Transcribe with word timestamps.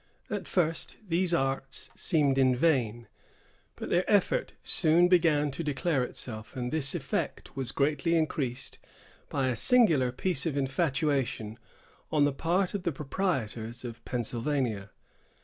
At 0.31 0.47
first, 0.47 0.97
these 1.07 1.31
arts 1.31 1.91
seemed 1.93 2.39
in 2.39 2.55
vain, 2.55 3.07
but 3.75 3.91
their 3.91 4.03
effect 4.07 4.53
soon 4.63 5.07
began 5.07 5.51
to 5.51 5.63
declare 5.63 6.03
itself; 6.03 6.55
and 6.55 6.71
this 6.71 6.95
effect 6.95 7.55
was 7.55 7.71
greatly 7.71 8.15
increased 8.15 8.79
by 9.29 9.49
a 9.49 9.55
singular 9.55 10.11
piece 10.11 10.47
of 10.47 10.57
infatuation 10.57 11.59
on 12.11 12.23
the 12.25 12.33
part 12.33 12.73
of 12.73 12.81
the 12.81 12.91
proprietors 12.91 13.85
of 13.85 14.03
Pennsylvania. 14.03 14.89